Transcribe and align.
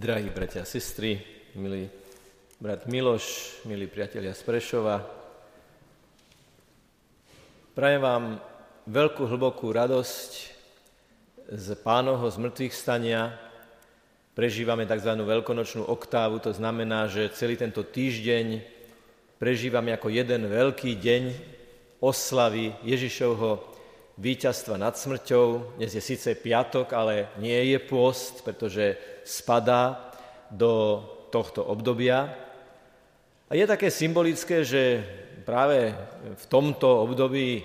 Drahí 0.00 0.32
bratia 0.32 0.64
a 0.64 0.64
sestry, 0.64 1.20
milý 1.60 1.84
brat 2.56 2.88
Miloš, 2.88 3.60
milí 3.68 3.84
priatelia 3.84 4.32
z 4.32 4.40
Prešova, 4.48 5.04
prajem 7.76 8.00
vám 8.00 8.24
veľkú, 8.88 9.28
hlbokú 9.28 9.68
radosť 9.68 10.32
z 11.52 11.66
pánovho 11.84 12.24
zmrtvých 12.32 12.72
stania. 12.72 13.36
Prežívame 14.32 14.88
tzv. 14.88 15.20
veľkonočnú 15.20 15.84
oktávu, 15.84 16.40
to 16.40 16.56
znamená, 16.56 17.04
že 17.04 17.36
celý 17.36 17.60
tento 17.60 17.84
týždeň 17.84 18.64
prežívame 19.36 19.92
ako 19.92 20.16
jeden 20.16 20.48
veľký 20.48 20.96
deň 20.96 21.22
oslavy 22.00 22.72
Ježišovho 22.88 23.68
víťazstva 24.18 24.80
nad 24.80 24.98
smrťou. 24.98 25.76
Dnes 25.78 25.94
je 25.94 26.02
síce 26.02 26.34
piatok, 26.34 26.90
ale 26.96 27.30
nie 27.38 27.74
je 27.74 27.78
pôst, 27.78 28.42
pretože 28.42 28.98
spadá 29.22 30.10
do 30.50 31.04
tohto 31.30 31.62
obdobia. 31.62 32.34
A 33.46 33.54
je 33.54 33.66
také 33.66 33.90
symbolické, 33.90 34.66
že 34.66 35.02
práve 35.46 35.94
v 36.38 36.44
tomto 36.50 37.06
období 37.06 37.62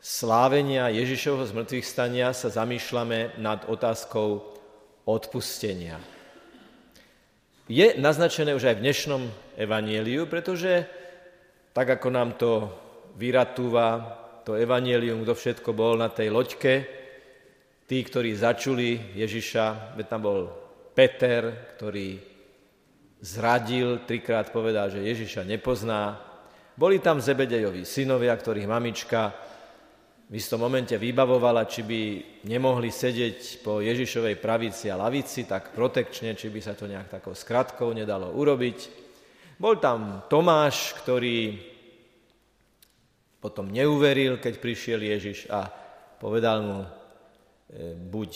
slávenia 0.00 0.92
Ježišovho 0.92 1.44
zmrtvých 1.48 1.86
stania 1.86 2.30
sa 2.36 2.52
zamýšľame 2.52 3.40
nad 3.40 3.64
otázkou 3.68 4.44
odpustenia. 5.08 5.98
Je 7.66 7.98
naznačené 7.98 8.54
už 8.54 8.70
aj 8.70 8.76
v 8.78 8.84
dnešnom 8.86 9.22
evanieliu, 9.58 10.30
pretože 10.30 10.86
tak 11.74 11.98
ako 11.98 12.08
nám 12.14 12.38
to 12.38 12.70
vyratúva 13.18 14.22
to 14.46 14.54
evanielium, 14.54 15.26
kto 15.26 15.34
všetko 15.34 15.74
bol 15.74 15.98
na 15.98 16.06
tej 16.06 16.30
loďke, 16.30 16.86
tí, 17.90 17.98
ktorí 17.98 18.30
začuli 18.38 19.18
Ježiša, 19.18 19.98
veď 19.98 20.06
tam 20.06 20.22
bol 20.22 20.40
Peter, 20.94 21.74
ktorý 21.74 22.14
zradil, 23.18 24.06
trikrát 24.06 24.54
povedal, 24.54 24.86
že 24.86 25.02
Ježiša 25.02 25.42
nepozná. 25.42 26.22
Boli 26.78 27.02
tam 27.02 27.18
Zebedejovi 27.18 27.82
synovia, 27.82 28.38
ktorých 28.38 28.70
mamička 28.70 29.34
v 30.30 30.38
istom 30.38 30.62
momente 30.62 30.94
vybavovala, 30.94 31.66
či 31.66 31.82
by 31.82 32.02
nemohli 32.46 32.90
sedieť 32.94 33.66
po 33.66 33.82
Ježišovej 33.82 34.38
pravici 34.38 34.86
a 34.94 34.98
lavici, 34.98 35.42
tak 35.42 35.74
protekčne, 35.74 36.38
či 36.38 36.54
by 36.54 36.60
sa 36.62 36.78
to 36.78 36.86
nejak 36.86 37.18
takou 37.18 37.34
skratkou 37.34 37.90
nedalo 37.90 38.30
urobiť. 38.30 38.78
Bol 39.58 39.82
tam 39.82 40.22
Tomáš, 40.30 40.94
ktorý 41.02 41.74
potom 43.46 43.70
neuveril, 43.70 44.42
keď 44.42 44.54
prišiel 44.58 45.00
Ježiš 45.06 45.46
a 45.54 45.70
povedal 46.18 46.58
mu, 46.66 46.80
e, 46.82 46.88
buď 47.94 48.30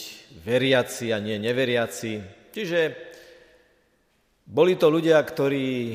veriaci 0.47 1.11
a 1.11 1.19
nie 1.19 1.35
neveriaci, 1.43 2.41
Čiže 2.51 2.81
boli 4.51 4.75
to 4.75 4.91
ľudia, 4.91 5.23
ktorí 5.23 5.95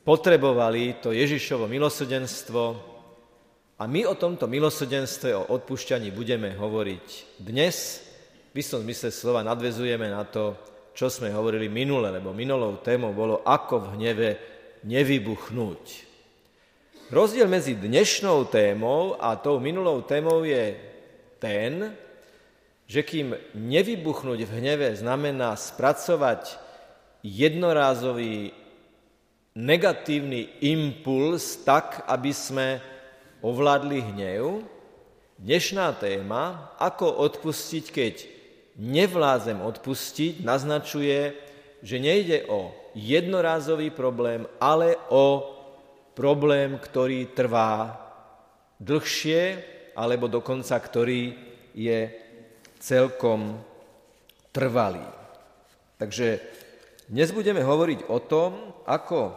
potrebovali 0.00 1.04
to 1.04 1.12
Ježišovo 1.12 1.68
milosrdenstvo 1.68 2.62
a 3.76 3.84
my 3.84 4.08
o 4.08 4.16
tomto 4.16 4.48
milosrdenstve, 4.48 5.36
o 5.36 5.44
odpúšťaní 5.52 6.08
budeme 6.08 6.56
hovoriť 6.56 7.36
dnes. 7.36 8.00
V 8.54 8.64
istom 8.64 8.80
zmysle 8.80 9.12
slova 9.12 9.44
nadvezujeme 9.44 10.08
na 10.08 10.24
to, 10.24 10.56
čo 10.96 11.12
sme 11.12 11.28
hovorili 11.28 11.68
minule, 11.68 12.08
lebo 12.08 12.32
minulou 12.32 12.80
témou 12.80 13.12
bolo, 13.12 13.44
ako 13.44 13.84
v 13.84 13.90
hneve 13.98 14.28
nevybuchnúť. 14.88 16.13
Rozdiel 17.12 17.44
medzi 17.52 17.76
dnešnou 17.76 18.48
témou 18.48 19.20
a 19.20 19.36
tou 19.36 19.60
minulou 19.60 20.00
témou 20.00 20.40
je 20.40 20.72
ten, 21.36 21.92
že 22.88 23.04
kým 23.04 23.36
nevybuchnúť 23.52 24.48
v 24.48 24.54
hneve 24.56 24.88
znamená 24.96 25.52
spracovať 25.52 26.56
jednorázový 27.20 28.56
negatívny 29.52 30.48
impuls 30.64 31.60
tak, 31.60 32.08
aby 32.08 32.32
sme 32.32 32.80
ovládli 33.44 34.00
hnev, 34.00 34.64
dnešná 35.36 35.92
téma, 36.00 36.72
ako 36.80 37.20
odpustiť, 37.20 37.84
keď 37.92 38.14
nevládzem 38.80 39.60
odpustiť, 39.60 40.40
naznačuje, 40.40 41.36
že 41.84 41.96
nejde 42.00 42.48
o 42.48 42.72
jednorázový 42.96 43.92
problém, 43.92 44.48
ale 44.56 44.96
o 45.12 45.53
problém, 46.14 46.78
ktorý 46.78 47.30
trvá 47.34 47.98
dlhšie, 48.78 49.62
alebo 49.94 50.26
dokonca 50.26 50.74
ktorý 50.78 51.34
je 51.74 52.10
celkom 52.78 53.58
trvalý. 54.54 55.02
Takže 55.98 56.42
dnes 57.10 57.30
budeme 57.30 57.62
hovoriť 57.62 58.10
o 58.10 58.18
tom, 58.22 58.74
ako 58.86 59.34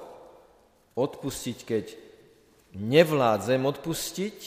odpustiť, 0.98 1.58
keď 1.66 1.86
nevládzem 2.74 3.62
odpustiť. 3.62 4.38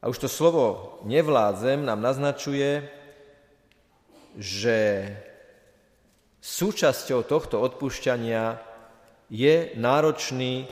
A 0.00 0.08
už 0.08 0.26
to 0.26 0.28
slovo 0.32 0.98
nevládzem 1.04 1.84
nám 1.84 2.00
naznačuje, 2.00 2.88
že 4.38 5.08
súčasťou 6.40 7.20
tohto 7.24 7.60
odpúšťania 7.60 8.58
je 9.30 9.76
náročný 9.76 10.66